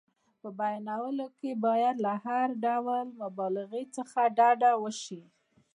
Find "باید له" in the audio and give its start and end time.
1.65-2.13